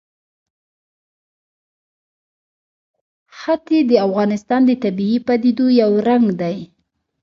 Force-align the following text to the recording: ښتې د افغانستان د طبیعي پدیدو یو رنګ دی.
ښتې 3.37 3.79
د 3.89 3.91
افغانستان 4.07 4.61
د 4.65 4.71
طبیعي 4.83 5.17
پدیدو 5.27 5.67
یو 5.81 5.91
رنګ 6.07 6.25
دی. 6.41 6.57